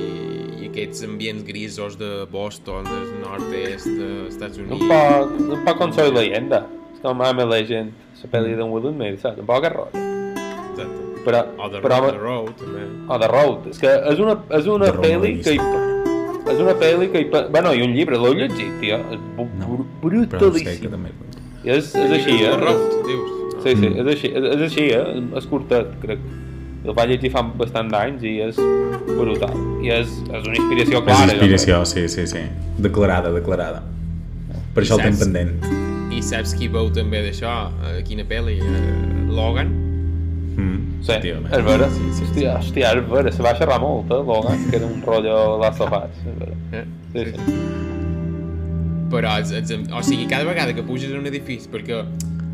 [0.63, 4.89] i aquests ambients grisos de Boston, del nord-est dels Estats Un Units.
[4.91, 6.65] poc, un poc com Soy Leyenda.
[6.93, 9.39] És com I'm a Legend, la pel·li d'en Will Smith, saps?
[9.39, 9.89] Un poc error.
[9.93, 10.99] Exacte.
[11.23, 12.83] Però, O The, però, Road, The Road, també.
[13.07, 13.67] O The Road.
[13.71, 15.55] És que és una, és una pel·li que...
[15.55, 15.92] Hi,
[16.51, 17.21] és una pel·li que...
[17.23, 18.97] Hi, pa- bueno, i un llibre, l'heu llegit, tio.
[19.11, 19.19] És
[19.59, 20.91] No, bru- però sé que brutalíssim.
[20.91, 21.13] també...
[21.63, 22.55] I és, és així, eh?
[22.59, 23.29] Road, dius.
[23.53, 23.61] No?
[23.63, 23.99] Sí, sí, Mm.
[24.01, 25.21] és així, és, és així, eh?
[25.39, 26.19] És curtet, crec.
[26.83, 28.57] El vaig llegir fa bastant d'anys i és
[29.07, 29.53] brutal.
[29.85, 31.27] I és, és una inspiració És clara.
[31.29, 32.41] jo inspiració, sí, sí, sí.
[32.77, 33.83] Declarada, declarada.
[34.75, 36.11] Per això el saps- tinc pendent.
[36.11, 37.47] I saps qui veu també d'això?
[37.87, 38.59] A quina pel·li?
[38.59, 39.71] Uh, Logan?
[40.55, 41.89] Mm, Sí, és vera.
[41.91, 42.23] Sí, sí, sí.
[42.23, 43.31] Hòstia, hòstia, és vera.
[43.31, 46.21] Se va xerrar molt, eh, Logan, que era un rotllo Last of Us.
[46.25, 46.55] És vera.
[46.71, 46.85] Eh?
[47.13, 47.57] Sí, sí.
[49.11, 51.99] Però, ets, ets, o sigui, cada vegada que puges a un edifici, perquè,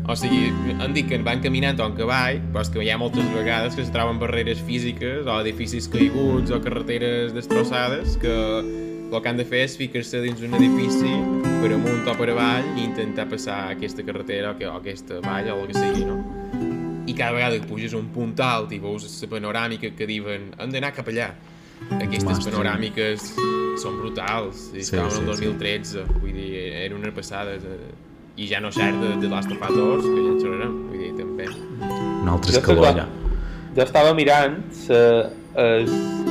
[0.08, 3.24] o sigui, em dic que van caminant en cavall, però és que hi ha moltes
[3.32, 9.28] vegades que es troben barreres físiques, o edificis caiguts, o carreteres destrossades, que el que
[9.28, 11.14] han de fer és ficar-se dins un edifici
[11.62, 15.50] per amunt o per avall i intentar passar aquesta carretera o, que, o aquesta vall
[15.54, 16.79] o el que sigui, no?
[17.10, 20.70] I cada vegada que puges un punt alt i veus la panoràmica que diuen hem
[20.74, 21.30] d'anar cap allà.
[21.96, 22.52] Aquestes Mostra.
[22.52, 23.30] panoràmiques
[23.80, 24.68] són brutals.
[24.76, 25.44] I Sí, estaven sí, el sí.
[25.48, 26.50] 2013, vull dir,
[26.84, 27.54] era una passada.
[27.56, 27.90] eh,
[28.40, 30.98] I ja no xer de, de Last of Us 2, que ja en xerrarem, vull
[31.02, 31.46] dir, també.
[32.22, 33.06] Un altre Jo escaló, ja.
[33.76, 34.60] Jo estava mirant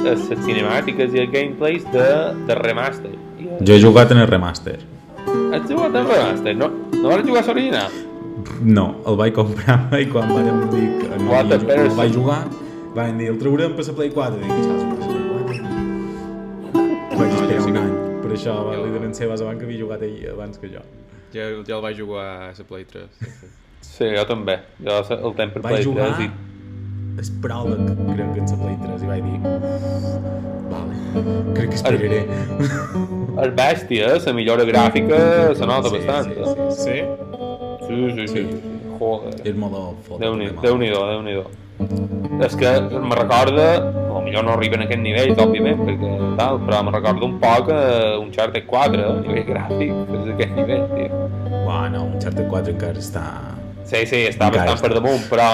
[0.06, 2.06] les cinemàtiques i els gameplays de,
[2.48, 3.12] de remaster.
[3.40, 4.78] I, Jo he jugat en el remaster.
[5.54, 6.70] Has jugat en remaster, no?
[6.96, 7.92] No vas jugar a l'original?
[8.62, 11.86] No, el vaig comprar i quan vam dir que no, What ju- no person.
[11.92, 12.42] el vaig jugar,
[12.96, 14.40] van dir, el traurem per la Play 4.
[14.40, 15.06] I dic, saps, per la
[15.46, 17.20] Play 4?
[17.20, 17.94] Vaig esperar un any.
[18.24, 20.84] Per això va, Jo- li donen seves abans que havia jugat ell abans que jo.
[21.34, 23.10] Jo, jo el vaig jugar a la Play 3.
[23.20, 23.48] Sí, sí.
[23.90, 24.60] Sí, jo també.
[24.86, 26.30] Jo se- el temps per Vaig Play jugar 3 i...
[27.20, 27.82] el pròleg,
[28.16, 29.40] crec que en la Play 3, i vaig dir,
[30.72, 30.94] vale,
[31.56, 32.22] crec que esperaré.
[33.40, 34.20] És bèstia, eh?
[34.26, 35.20] La millora gràfica
[35.56, 36.26] se nota Sí, bastant.
[36.28, 36.46] sí, eh?
[36.72, 36.98] sí, Sí?
[37.90, 38.44] Sí, sí, sí.
[39.00, 39.34] Joder.
[40.06, 40.20] Foto.
[40.24, 43.68] Déu-n'hi- també, Déu-n'hi-do, déu nhi déu És que me recorda,
[44.12, 47.80] potser no arriben a aquest nivell, òbviament, perquè tal, però me recorda un poc a
[48.20, 51.22] un Uncharted 4, a nivell gràfic, és d'aquest nivell, tio.
[51.66, 53.24] Uah, no, un Uncharted 4 encara està...
[53.90, 55.00] Sí, sí, està Encara bastant per està.
[55.00, 55.48] damunt, però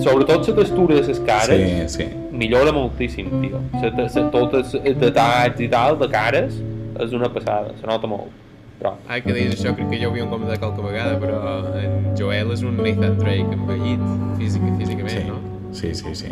[0.00, 2.06] sobretot la textura de les cares Sí, sí.
[2.32, 3.60] millora moltíssim, tio.
[3.82, 6.56] Se, se, tots els detalls i tal de cares
[7.02, 8.30] és una passada, se nota molt.
[8.78, 11.38] Però, Ai, que deies això, crec que ja ho havíem comentat qualque vegada, però
[11.80, 14.02] en Joel és un Nathan Drake envellit,
[14.36, 15.38] físic, físicament, Sí, no?
[15.72, 16.28] sí, sí, sí.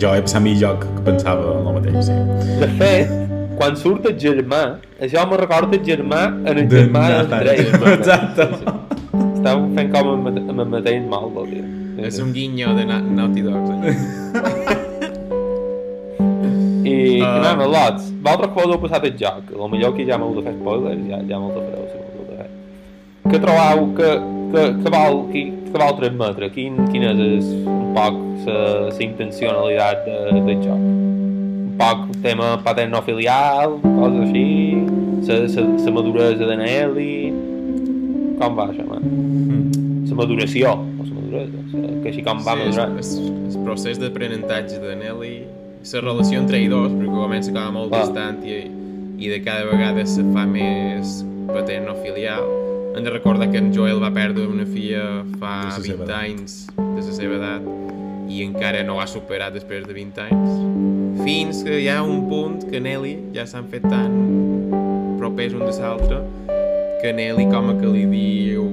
[0.00, 2.16] Jo he passat mi joc que pensava el mateix, sí.
[2.62, 3.12] de fet,
[3.60, 4.62] quan surt el germà,
[5.00, 7.44] això me recorda el germà en el De germà del Nathan.
[7.44, 7.94] Drake.
[7.94, 8.48] Exacte.
[9.36, 11.64] Estau fent com amb, amb el mateix mal, vol dir.
[12.08, 13.70] És un guinyo de Na Naughty Dogs.
[13.86, 14.82] Eh?
[16.86, 17.30] I, Ah.
[17.30, 17.42] uh...
[17.42, 18.10] i anem, lots.
[18.22, 20.54] Vosaltres que vos heu passat el joc, a lo millor que ja m'heu de fer
[20.60, 22.48] spoilers, ja, ja m'ho fareu si m'ho de fer.
[23.30, 24.10] Què trobeu que,
[24.52, 26.50] que, que, vol, que, que vol transmetre?
[26.54, 30.84] Quin, quina és un poc la intencionalitat de, del joc?
[30.86, 34.46] Un poc tema paternofilial, coses així,
[35.26, 37.12] la maduresa de Nelly...
[38.38, 39.04] Com va això, man?
[40.10, 42.88] La maduració, o la maduresa, sa- que així com va sí, madurar.
[43.00, 45.34] és procés d'aprenentatge de Nelly,
[45.94, 48.00] la relació entre ells dos, perquè comença com a molt Ah.
[48.04, 48.56] distant i,
[49.18, 52.44] i de cada vegada se fa més paterno-filial.
[52.96, 56.04] Hem de recordar que en Joel va perdre una filla fa De la seva 20
[56.04, 56.24] edat.
[56.24, 57.62] anys de la seva edat
[58.28, 61.22] i encara no ho ha superat després de 20 anys.
[61.24, 64.10] Fins que hi ha un punt que Nelly ja s'han fet tan
[65.18, 66.20] propers un de l'altre
[67.02, 68.64] que Nelly com a que li diu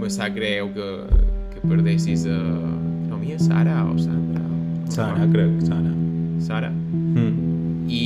[0.00, 0.88] me sap greu que,
[1.54, 2.36] que perdessis a...
[3.08, 4.40] No, mia, Sara o Sandra?
[4.42, 5.92] o- Sara, crec, Sara.
[6.44, 6.70] Sara.
[6.70, 7.86] Mm.
[7.90, 8.04] I,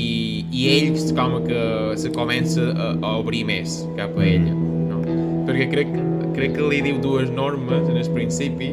[0.55, 1.64] i ells com que
[2.01, 5.03] se comença a, a obrir més cap a ella, no?
[5.49, 5.92] Perquè crec,
[6.37, 8.73] crec que li diu dues normes en el principi,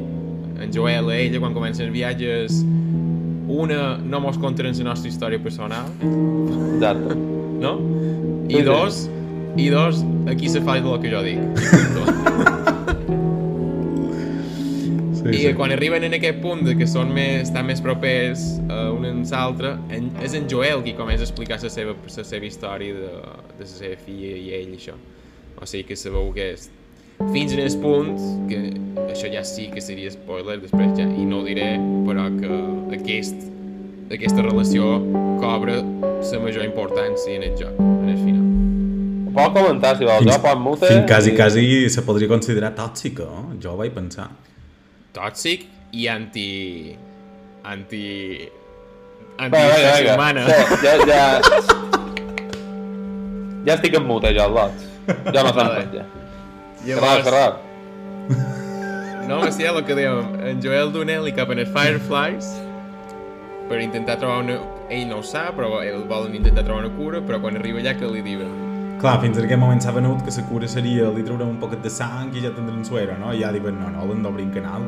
[0.62, 2.62] en Joel a ella, quan comencen els viatges,
[3.52, 7.18] una, no mos conten la nostra història personal, Exacte.
[7.60, 7.76] no?
[8.52, 9.10] I dos,
[9.58, 12.58] i dos, aquí se fa el que jo dic.
[15.32, 15.38] I.
[15.38, 15.54] Sí, I sí.
[15.58, 19.24] quan arriben en aquest punt de que són més, estan més propers a un en
[19.30, 23.16] l'altre, en, és en Joel qui comença a explicar la seva, la seva història de,
[23.58, 24.98] de la seva filla i ell i això.
[25.62, 26.70] O sigui que sabeu que és
[27.30, 28.16] fins en el punt
[28.50, 28.60] que
[29.12, 31.76] això ja sí que seria spoiler després ja, i no ho diré,
[32.08, 33.44] però que aquest,
[34.12, 34.98] aquesta relació
[35.42, 38.48] cobra la major importància en el joc, en el final.
[39.32, 40.88] Ho pot comentar, si vols, Fins, jo pot mute.
[40.88, 43.60] fins quasi, quasi se podria considerar tòxica, no?
[43.64, 44.32] Jo ho vaig pensar.
[45.16, 46.96] Tòxic i anti...
[47.64, 48.50] anti...
[49.42, 49.94] Vinga, vinga.
[49.96, 50.46] anti-humana.
[50.46, 50.54] Sí,
[50.86, 51.42] ja, ja...
[53.66, 54.86] Ja estic en mute, jo, lots.
[55.34, 55.88] Jo no Vale.
[55.94, 56.06] ja.
[56.86, 57.56] Llavors, Ferrat, Ferrat.
[59.30, 62.48] no, sí, el que dèiem, en Joel Donelli cap en els Fireflies
[63.70, 64.56] per intentar trobar una...
[64.92, 67.94] Ell no ho sap, però el volen intentar trobar una cura, però quan arriba allà
[68.00, 68.50] que li diuen
[69.02, 71.82] Clar, fins en aquest moment s'ha venut que la cura seria li treure un poquet
[71.82, 73.34] de sang i ja tindran suera, no?
[73.34, 74.86] I ja diuen, no, no, l'han d'obrir un canal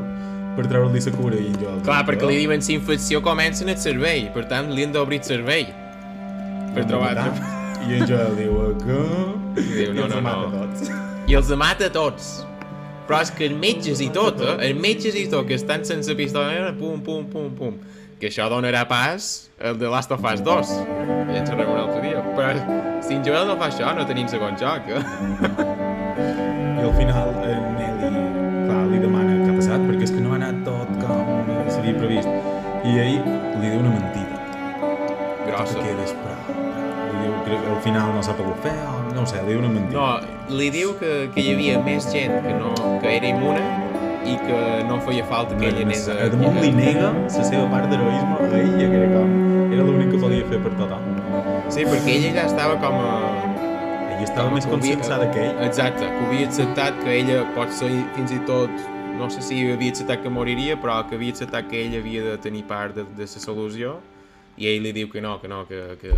[0.54, 1.72] per treure-li la cura i jo...
[1.82, 5.18] Clar, perquè li diuen si infecció comença en el cervell, per tant li han d'obrir
[5.18, 5.72] el cervell
[6.74, 7.14] per trobar
[7.84, 9.00] I en Joel diu, que...
[9.60, 10.62] I diu, no, els no, mata no.
[10.62, 10.90] Tots.
[11.30, 12.30] i els mata tots.
[13.04, 14.54] Però és que els metges i tot, eh?
[14.70, 17.76] Els metges i tot, que estan sense pistola, pum, pum, pum, pum.
[18.20, 19.26] Que això donarà pas
[19.60, 20.70] al The Last of Us 2.
[21.32, 22.22] Ja en xerrem un altre dia.
[22.36, 22.52] Però
[23.04, 25.02] si en Joel no fa això, no tenim segon joc, eh?
[26.78, 28.24] I al final en Nelly,
[28.68, 31.96] clar, li demana què ha passat, perquè és que no ha anat tot com s'havia
[31.98, 32.30] previst.
[32.84, 33.18] I ell
[33.60, 34.42] li diu una mentida.
[35.48, 35.80] Grossa.
[35.80, 36.60] Que quedes, però...
[37.14, 39.64] Li diu que al final no s'ha pogut fer, o no ho sé, li diu
[39.64, 39.98] una mentida.
[39.98, 43.83] No, li diu que, que hi havia més gent que, no, que era immune
[44.24, 46.16] i que no feia falta que ell anés a...
[46.26, 49.36] A damunt li nega la seva part d'heroisme a ell, que era com...
[49.74, 51.04] Era l'únic que podia fer per tothom.
[51.74, 53.14] Sí, perquè ella ja estava com a...
[54.14, 55.62] Ell estava més conscienciada que ell.
[55.68, 59.94] Exacte, que havia acceptat que ella pot ser fins i tot no sé si havia
[59.94, 63.28] acceptat que moriria, però que havia acceptat que ell havia de tenir part de, de
[63.28, 63.98] la solució
[64.58, 66.14] i ell li diu que no, que no, que, que,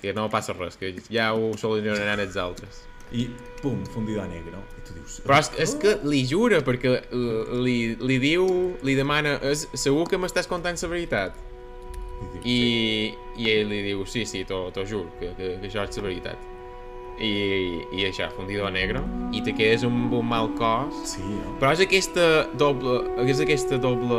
[0.00, 2.82] que no passa res, que ja ho solucionaran els altres.
[3.12, 3.28] I,
[3.62, 4.58] pum, fundida a negre.
[4.78, 5.20] I tu dius...
[5.24, 8.46] Però és, és que li jura, perquè eh, li, li diu,
[8.82, 11.36] li demana, és, segur que m'estàs contant la veritat?
[12.14, 12.58] I, diu, I,
[13.44, 16.50] i ell li diu, sí, sí, t'ho juro, que, que, que això és la veritat.
[17.22, 17.30] I,
[17.94, 18.98] i això, fundido a negre,
[19.30, 21.52] i te quedes amb un mal cos, Sí, no?
[21.60, 22.96] Però és aquesta doble,
[23.28, 24.18] és aquesta doble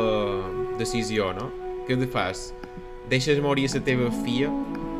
[0.80, 1.50] decisió, no?
[1.86, 2.54] Què te fas?
[3.10, 4.48] Deixes morir la teva filla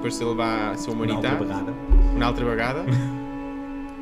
[0.02, 1.72] per salvar la Una altra humanitat vegada.
[2.14, 2.84] una altra vegada?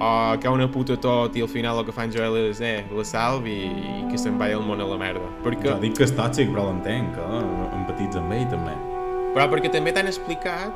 [0.01, 3.05] o que una puta tot i al final el que fan Joel és eh, la
[3.05, 5.29] salvi i, que se'n vagi el món a la merda.
[5.45, 7.45] Perquè, Jo dic que és tòxic, però l'entenc, que
[7.79, 8.75] empatitza amb ell, també.
[9.35, 10.73] però perquè també t'han explicat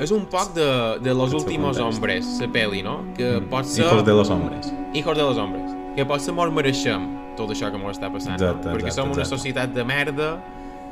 [0.00, 1.98] és un poc de, de Los Últimos context.
[1.98, 2.96] Hombres, la peli, no?
[3.16, 3.48] Que Mm.
[3.48, 3.84] pot ser...
[3.86, 4.72] Hijos de los hombres.
[4.92, 5.70] Hijos de los hombres.
[5.94, 7.04] Que potser mos mereixem
[7.36, 8.74] tot això que mos està passant, Exacte, no?
[8.74, 9.36] Perquè exacte, som una exacte.
[9.38, 10.32] societat de merda,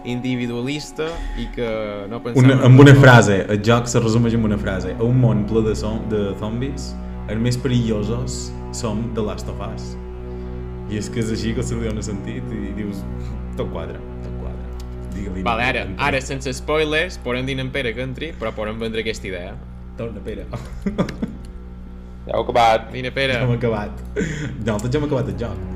[0.05, 1.69] individualista i que
[2.11, 2.45] no pensem...
[2.45, 4.95] Una, amb una frase, el joc se resumeix amb una frase.
[5.03, 6.93] Un món ple de, som, de zombis,
[7.33, 9.93] els més perillosos som The Last of Us.
[10.93, 13.01] I és que és així que se li dona sentit i dius,
[13.57, 14.67] tot quadra, tot quadra.
[15.15, 15.45] Digue-li.
[15.47, 19.29] Vale, ara, ara sense spoilers, podem dir en Pere que entri, però podem vendre aquesta
[19.31, 19.57] idea.
[19.99, 20.47] Torna, Pere.
[22.23, 22.93] Ja heu acabat.
[22.95, 23.41] Vine, Pere.
[23.41, 24.05] Ja hem acabat.
[24.61, 25.67] Nosaltres ja hem acabat el joc.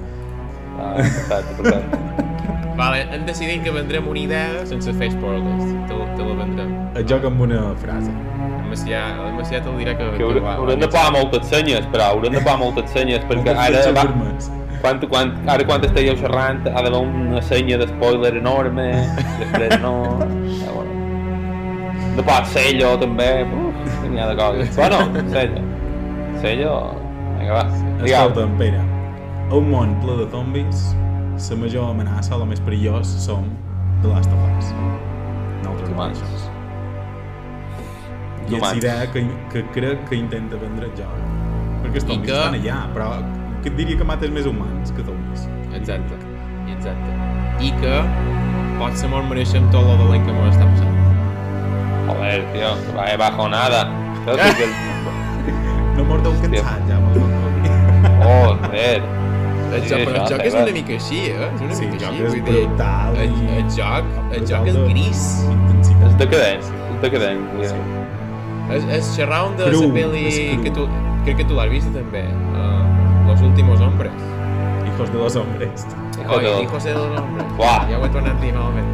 [0.76, 2.22] Ah, perfecte, perfecte.
[2.76, 5.64] Vale, hem decidit que vendrem una idea sense fer spoilers.
[5.88, 6.72] Te, te la vendrem.
[7.00, 8.12] El joc amb una frase.
[8.12, 10.10] El Macià, el Macià te'l dirà que...
[10.12, 13.24] Que que haurem, va- haurem de posar moltes senyes, però haurem de posar moltes senyes,
[13.30, 14.04] perquè ara, va,
[14.82, 18.90] quan, quan, ara quan estigueu xerrant ha d'haver una senya de spoiler enorme,
[19.40, 19.94] després no...
[20.60, 20.92] Ja, bueno.
[22.18, 24.76] De posar sello també, uf, n'hi ha de coses.
[24.76, 25.00] Bueno,
[25.32, 25.64] sello.
[26.44, 26.76] Sello...
[27.38, 27.64] Vinga, va.
[28.04, 28.78] Escolta'm, Pere,
[29.50, 30.86] a un món ple de zombis,
[31.36, 33.44] la major amenaça, el més perillós, som
[34.02, 34.70] The Last of Us.
[35.62, 36.46] Nosaltres mateixos.
[38.46, 39.22] I és idea que,
[39.52, 41.16] que crec que intenta vendre el joc.
[41.82, 43.08] Perquè els I zombis que- estan allà, però
[43.62, 45.48] que et diria que mates més humans que zombis.
[45.74, 46.14] Exacte,
[46.72, 47.10] exacte.
[47.60, 47.96] I que
[48.78, 50.94] potser molt mereixem tot el dolent que m'ho està passant.
[52.06, 53.84] Joder, que vaya bajonada.
[54.24, 54.42] Saps?
[54.46, 54.70] Perquè...
[55.96, 56.62] No mordeu Hòstia.
[56.62, 57.16] cansat, ja, molt
[58.22, 59.02] Joder.
[59.72, 61.48] El Sí, joc, però el joc és una mica així, eh?
[61.54, 62.22] És una Sí, mica el joc així.
[62.22, 65.22] és vull dir, brutal El, el joc, el joc és de- gris.
[65.50, 66.06] Intensitat.
[66.10, 66.62] És decadent,
[66.94, 67.40] és decadent.
[67.60, 67.68] Sí.
[67.68, 67.74] Sí.
[68.76, 70.88] És, és xerrar un de la pel·li que tu,
[71.24, 72.24] crec que tu l'has vist també.
[72.54, 74.12] Uh, Los últimos hombres.
[74.86, 75.86] Hijos de los hombres.
[76.18, 77.46] Hijo de- Hijos de los hombres.
[77.56, 77.86] Buah.
[77.90, 78.86] Ja ho he tornat a dir malament.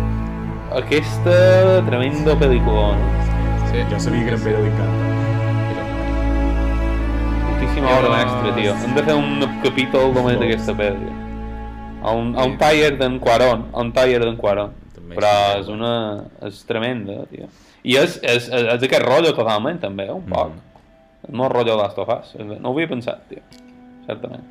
[0.72, 2.96] Aquesta tremendo pel·lícula?
[3.70, 3.78] Sí.
[3.90, 5.08] Jo sabia que era en Pere li encanta.
[7.48, 8.74] Putíssima Jo- obra mestra, tio.
[8.84, 11.10] Hem de fer un capítol només d'aquesta pel·li.
[12.02, 14.72] A un, a un taller d'en Quaron, a un taller d'en Quaron.
[14.96, 15.92] També Però és una...
[16.48, 17.46] és tremenda, tio.
[17.86, 20.50] I és, és, és, és aquest rotllo totalment, també, un poc.
[20.50, 20.68] Mhm.
[21.28, 22.32] És molt rotllo Last of Us.
[22.42, 23.42] No ho havia pensat, tio.
[24.08, 24.42] Certament.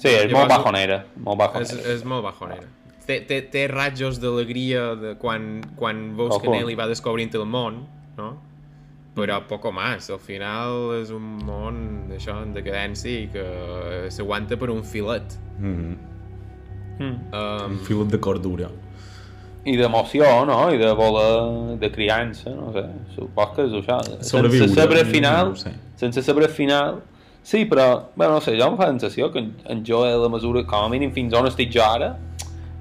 [0.00, 1.02] Sí, és Llavors, molt bajonera.
[1.16, 1.92] Molt És, bajonera.
[1.92, 2.70] és molt bajonera.
[3.06, 6.56] Té, té, té ratjos d'alegria de quan, quan veus que Ojo.
[6.56, 7.82] Nelly va descobrint el món,
[8.16, 8.32] no?
[9.14, 10.08] Però poco más.
[10.10, 13.44] Al final és un món d'això en decadència i que
[14.10, 15.36] s'aguanta per un filet.
[15.58, 15.96] Mm -hmm.
[16.98, 17.18] Mm.
[17.32, 18.70] Um, Un filet de cordura.
[19.64, 20.70] I d'emoció, no?
[20.72, 21.78] I de voler...
[21.78, 22.84] de criança, no sé.
[23.14, 24.00] Supos que és això.
[24.20, 24.66] Sobreviure.
[24.66, 25.48] Sense saber el No final...
[25.52, 25.72] ho sé.
[25.96, 27.00] Sense saber el final...
[27.42, 30.62] Sí, però, bueno, no sé, jo em fa sensació que en, en Joel, a mesura,
[30.64, 32.16] com a mínim fins on estic jo ara,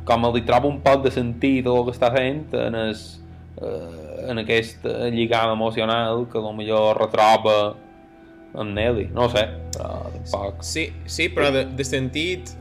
[0.06, 3.21] com li trobo un poc de sentit el que està fent en, es,
[3.62, 7.58] eh, en aquest eh, lligam emocional que potser retroba
[8.54, 9.10] amb Nelly.
[9.16, 10.66] No sé, però tampoc...
[10.66, 12.52] sí, sí, però de, de sentit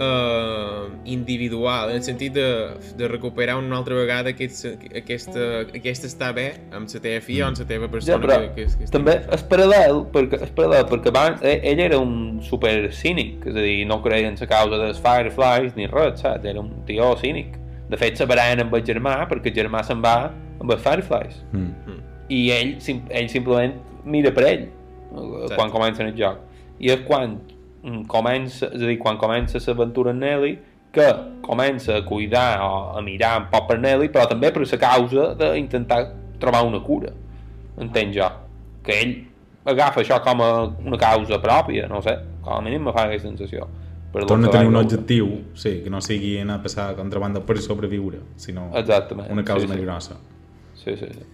[0.00, 2.48] uh, individual, en el sentit de,
[2.96, 4.66] de recuperar una altra vegada aquest,
[4.96, 8.38] aquesta, aquesta està bé amb la teva filla o amb la teva Ja, persona però
[8.42, 12.40] que, que, que també és paral·lel, perquè, és paral·lel, perquè abans, ell, ell era un
[12.46, 16.44] super cínic, és a dir, no creia en la causa dels Fireflies ni res, saps?
[16.46, 17.54] Era un tio cínic.
[17.86, 20.16] De fet, se barallen amb el germà perquè el germà se'n va
[20.60, 21.42] amb els Fireflies.
[21.52, 21.98] Mm.
[22.32, 26.40] I ell, sim ell simplement mira per ell eh, quan comença el joc.
[26.82, 27.38] I és quan
[27.82, 30.56] mm, comença, és a dir, quan comença l'aventura en Nelly,
[30.96, 31.06] que
[31.44, 35.32] comença a cuidar o a mirar un poc per Nelly, però també per la causa
[35.36, 36.02] d'intentar
[36.40, 37.12] trobar una cura.
[37.78, 38.28] Entenc jo.
[38.84, 39.16] Que ell
[39.66, 40.52] agafa això com a
[40.86, 43.66] una causa pròpia, no sé, com a mínim me fa aquesta sensació.
[44.12, 47.42] Per Torna a que tenir un objectiu, sí, que no sigui anar a passar contrabanda
[47.44, 49.28] per sobreviure, sinó Exactament.
[49.32, 49.84] una causa sí, més sí.
[49.84, 50.16] grossa.
[50.86, 51.24] Sí, sí, sí.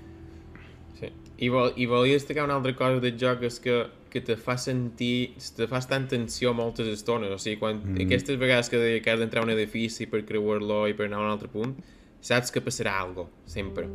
[1.00, 1.08] Sí.
[1.44, 4.56] I, vol, I volia destacar una altra cosa del joc és que, que te fa
[4.56, 8.06] sentir, te fa estar en tensió moltes estones, o sigui, quan mm.
[8.06, 11.26] aquestes vegades que, que has d'entrar a un edifici per creuar-lo i per anar a
[11.26, 11.76] un altre punt,
[12.24, 13.88] saps que passarà algo, sempre.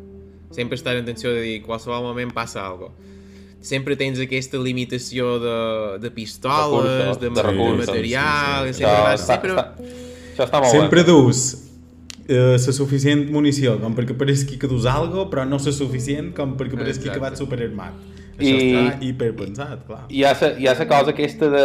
[0.54, 2.91] Sempre estàs en tensió de dir, qualsevol moment passa algo.
[3.65, 5.60] Sempre tens aquesta limitació de,
[6.04, 8.84] de pistoles, Recursos, de, de de recursos, material, sí, sí, sí.
[8.84, 9.56] sempre Això, vas, està, sempre...
[9.56, 10.04] està,
[10.36, 11.08] això està molt Sempre bé.
[12.27, 16.33] Dus eh, la suficient munició com perquè pareixi que dus algo, però no la suficient
[16.35, 17.19] com perquè pareixi que Exacte.
[17.29, 17.93] vas superarmat.
[18.37, 20.03] Això I- està hiperpensat, clar.
[20.09, 21.63] hi ha, sa, hi ha la cosa aquesta de,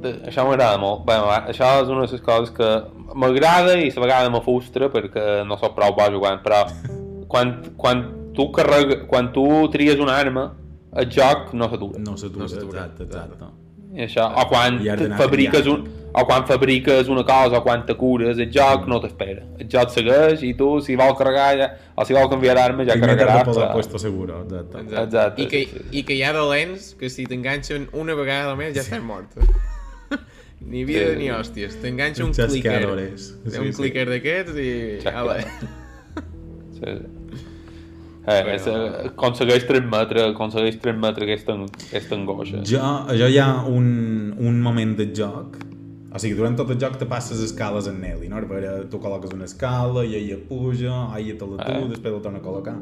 [0.00, 1.12] de això m'agrada molt Bé,
[1.52, 2.68] això és una de les coses que
[3.14, 6.62] m'agrada i a vegades me frustra perquè no soc prou bo jugant però
[7.28, 10.54] quan, quan tu carrega, quan tu tries una arma
[10.96, 13.44] el joc no s'atura No s'atura, No s'atura, exacte, exacte.
[13.94, 17.62] I això, o quan I has d'anar fabriques un, o quan fabriques una cosa o
[17.64, 21.46] quan te cures, el joc no t'espera el joc segueix i tu si vol carregar
[21.60, 24.82] ja, o si vol canviar d'arma ja carregaràs el però- puesto seguro, exacte.
[24.82, 25.04] Exacte.
[25.04, 25.98] Exacte, I, que, sí, sí.
[26.00, 29.32] I que hi ha dolents que si t'enganxen una vegada més ja estàs mort.
[30.60, 31.16] ni vida Sí.
[31.22, 31.76] ni hòsties.
[31.80, 32.82] T'enganxa un clicker.
[32.88, 34.70] Un clicker d'aquests i...
[35.00, 36.98] Sí, sí.
[38.28, 41.56] Eh, és, eh, aconsegueix transmetre, aconsegueix transmetre aquesta,
[41.88, 42.60] aquesta angoixa.
[42.68, 42.84] Jo,
[43.16, 45.56] jo hi ha un, un moment de joc
[46.08, 48.40] o sigui, durant tot el joc te passes escales en Nelly, no?
[48.48, 51.88] Veure, tu col·loques una escala i ella puja, ella te la tu, Eh.
[51.90, 52.76] després la torna a col·locar.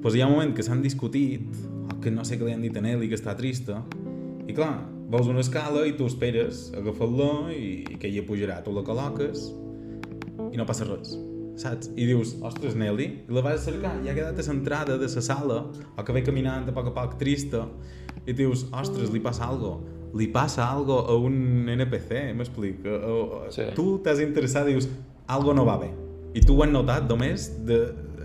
[0.00, 1.44] Pues hi ha un moment que s'han discutit,
[1.92, 3.82] o que no sé què li han dit a Nelly, que està trista,
[4.48, 8.72] i clar, vols una escala i tu esperes, agafar-la i, i que ella pujarà, tu
[8.72, 9.52] la col·loques
[10.52, 11.18] i no passa res
[11.56, 11.90] saps?
[11.96, 15.22] I dius, ostres, Nelly, i la vas cercar, i ha quedat a l'entrada de la
[15.22, 15.60] sala,
[15.96, 17.66] o que ve caminant a poc a poc trista,
[18.26, 19.76] i dius, ostres, li passa algo.
[20.14, 23.46] Li passa algo a un NPC, m'explico.
[23.50, 23.64] Sí.
[23.74, 24.88] Tu t'has interessat i dius,
[25.26, 25.90] algo no va bé.
[26.34, 27.80] I tu ho has notat només de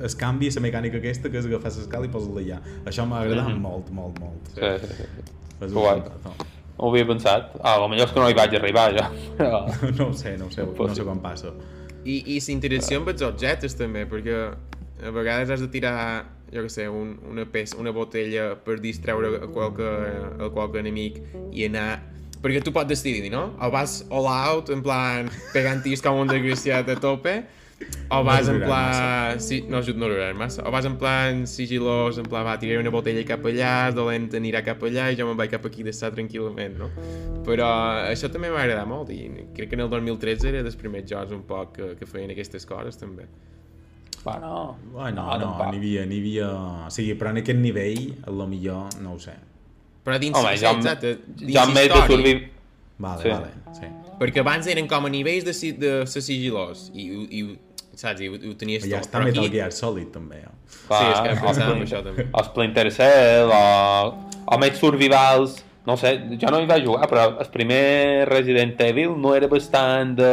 [0.05, 2.59] es canvi la mecànica aquesta que és agafar l'escala i posar-la allà.
[2.87, 3.59] Això m'ha agradat Mhm.
[3.61, 4.53] molt, molt, molt.
[4.55, 5.73] Sí, sí, sí.
[5.73, 5.99] Guai.
[6.23, 6.31] no.
[6.79, 7.49] No ho havia pensat.
[7.61, 9.09] Ah, potser és que no hi vaig arribar, ja.
[9.37, 9.65] Però...
[9.97, 11.51] no ho sé, no ho sé, no sé quan passa.
[12.05, 14.37] I, i la interacció amb els objectes també, perquè
[15.03, 15.95] a vegades has de tirar,
[16.53, 19.89] jo què sé, un, una, peça, una botella per distreure a qualque,
[20.39, 22.01] a qualque enemic i anar...
[22.39, 23.49] Perquè tu pots decidir, no?
[23.59, 27.33] O vas all out, en plan, pegant-tis com un desgraciat a tope,
[28.09, 29.41] o vas en durarà plan...
[29.43, 30.63] Sí, no, no durarà massa.
[30.67, 34.63] O vas en plan sigilós, en plan, va, tiraré una botella cap allà, dolent anirà
[34.65, 36.89] cap allà i jo me'n vaig cap aquí d'estar tranquil·lament, no?
[37.45, 37.69] Però
[38.09, 39.21] això també m'ha agradat molt i
[39.55, 42.65] crec que en el 2013 era dels primers jocs un poc que, que feien aquestes
[42.69, 43.29] coses també.
[44.23, 46.49] Bueno, Bueno, no, no, n'hi havia, n'hi havia...
[46.87, 49.37] O sigui, però en aquest nivell, a lo millor, no ho sé.
[50.03, 52.47] Però dins, Home, jo, exacte, dins jo més de surviv...
[52.99, 53.29] Vale, Sí.
[53.31, 53.87] vale, sí.
[54.19, 57.05] Perquè abans eren com a nivells de, de ser sigilós i,
[57.39, 57.43] i,
[57.99, 59.07] saps, i, ho- ho tenies Ja tot.
[59.09, 60.41] està Metal aquí- Gear Solid, també.
[60.45, 60.51] eh?
[60.69, 62.27] Sí, és que Clar, pensava en o això també.
[62.49, 65.65] Splinter Cell, o, o més survivals...
[65.87, 70.11] No sé, jo no hi vaig jugar, però el primer Resident Evil no era bastant
[70.19, 70.27] de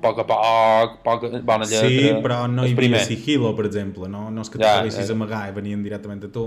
[0.00, 1.88] poc a poc, poc, bona lletra...
[1.90, 5.10] Sí, però no hi havia sigilo, per exemple, no, no és que Ja, te poguessis
[5.10, 5.12] ja.
[5.18, 6.46] amagar i venien directament a tu.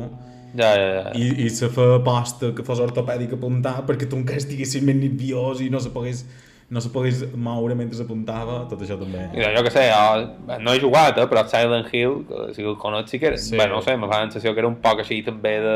[0.58, 1.12] Ja, ja, ja.
[1.20, 5.62] I, i se fa aposta que fos ortopèdic apuntar perquè tu encara estiguessis més nerviós
[5.62, 6.24] i no se pogués,
[6.70, 9.24] no se pogués moure mentre apuntava, tot això també.
[9.34, 12.78] Mira, jo què sé, jo no he jugat, eh, però Silent Hill, que que el
[12.78, 13.38] conec, sí que era...
[13.38, 13.58] Sí.
[13.58, 15.76] Bé, no sé, me fa la sensació que era un poc així també de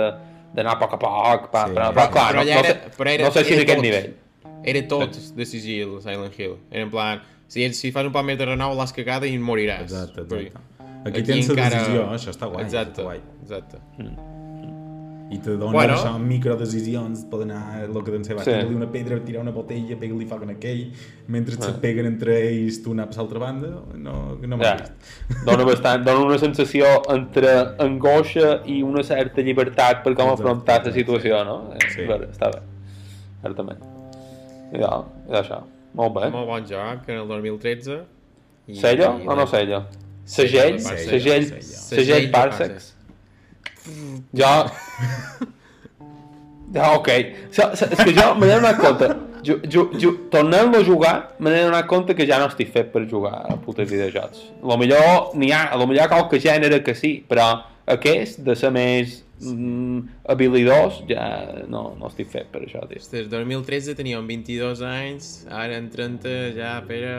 [0.54, 1.74] d'anar a poc a poc, pa, Sí.
[1.74, 3.62] però, però, clar, Però no, allà no, era- sé, però era- no sé si era
[3.64, 3.84] d'aquest tot.
[3.84, 4.14] nivell.
[4.64, 6.54] Era tot de sigil, Silent Hill.
[6.72, 9.82] Era en plan, si, si fas un poc més de renou, l'has cagada i moriràs.
[9.90, 10.62] Exacte, exacte.
[11.06, 13.20] Aquí tens la decisió, això està guai, Exacte, està guai.
[13.42, 14.33] exacte.
[15.32, 15.94] I te donen Bueno.
[15.96, 18.52] això, microdecisions, poden anar, el que sé, va, Sí.
[18.52, 20.92] una pedra, tirar una botella, pega-li foc en aquell,
[21.28, 21.64] mentre Ah.
[21.66, 24.76] se peguen entre ells, tu anar a l'altra banda, no, no m'ha Ja.
[24.76, 24.92] vist.
[25.46, 30.86] Dona bastant, dona una sensació entre angoixa i una certa llibertat per com Exacte, afrontar
[30.86, 31.74] la situació, no?
[31.74, 32.02] Eh, Sí.
[32.02, 32.60] Bé, està bé,
[33.42, 33.80] certament.
[34.74, 36.30] I ja, i això, molt bé.
[36.30, 38.02] Molt bon joc en el 2013.
[38.68, 39.48] I, Sello i- o no?
[39.48, 39.86] Sello
[40.26, 40.80] Segell?
[40.80, 41.62] Segell?
[41.62, 42.93] Segell Parsecs?
[44.34, 44.54] Jo...
[46.74, 47.10] Ja, ok.
[47.52, 49.10] So, so, és que jo me n'he donat compte.
[49.46, 52.90] Jo, jo, jo, tornant-lo a jugar, me n'he donat compte que ja no estic fet
[52.94, 54.48] per jugar a putes videojocs.
[54.66, 57.50] Lo millor n'hi ha, lo millor qualque gènere que sí, però
[57.94, 61.28] aquest, de ser més mm, habilidós, ja
[61.70, 63.04] no, no estic fet per això, tio.
[63.04, 67.18] Ostres, 2013 teníem 22 anys, ara en 30 ja, Pere,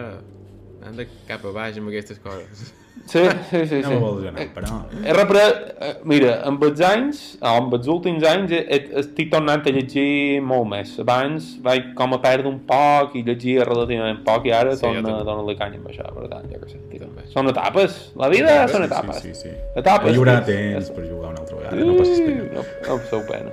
[0.84, 2.72] han de cap a baix amb aquestes coses.
[3.06, 3.78] Sí, sí, sí.
[3.82, 3.94] No sí.
[3.94, 4.78] me vols anar, però...
[5.04, 5.50] He repres,
[5.84, 8.54] eh, mira, amb els anys, o amb els últims anys,
[9.02, 10.94] estic tornant a llegir molt més.
[11.02, 14.86] Abans vaig com a perdre un poc i llegia relativament poc i ara Sí, sí,
[14.86, 16.80] torna, torna la canya amb això, per tant, jo què sé.
[16.94, 17.10] Tio.
[17.34, 19.20] Són etapes, la vida Etapes, són Sí, etapes.
[19.22, 19.52] sí, sí.
[19.76, 22.48] Etapes, Hi haurà temps per jugar una altra vegada, no passis pena.
[22.54, 23.52] No, no passeu pena.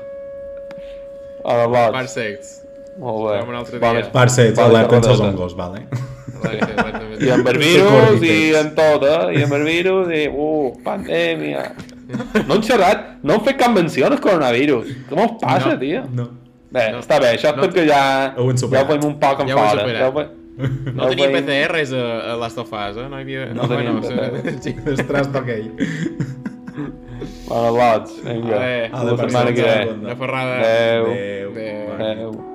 [1.44, 1.94] Ara, lots.
[1.98, 2.56] Parsecs.
[3.02, 3.38] Molt bé.
[3.58, 4.08] Altre dia.
[4.14, 5.28] Parcets, bones alerta amb els xerradetes.
[5.28, 6.11] hongos,
[6.42, 7.16] vale?
[7.26, 9.40] I amb el virus i en tot, eh?
[9.40, 10.26] I amb el virus i...
[10.28, 11.64] Uh, pandèmia.
[12.48, 14.90] No han xerrat, no han fet cap menció al coronavirus.
[15.10, 15.80] Què mos passa, No.
[15.80, 16.04] tio?
[16.12, 16.28] No.
[16.72, 17.00] Bé, No.
[17.04, 17.64] està bé, això és No.
[17.64, 18.04] perquè ja...
[18.38, 18.84] Ho hem ja superat.
[18.86, 19.82] ho veiem un poc en Ja ho hem fora.
[19.82, 20.02] superat.
[20.02, 20.30] Ja ho
[20.94, 23.08] No tenia PCRs a, a Last of Us, eh?
[23.10, 23.46] No hi havia...
[23.56, 24.76] No teníem bueno, sí.
[24.96, 25.72] Estàs d'aquell.
[27.48, 28.56] Bueno, lots, vinga.
[28.56, 28.90] Vale.
[28.90, 29.92] Fins la setmana que ve.
[29.94, 30.56] Una ferrada.
[30.60, 31.06] Adéu.
[31.12, 31.52] Adéu.
[31.52, 31.94] Adéu.
[32.12, 32.51] Adéu.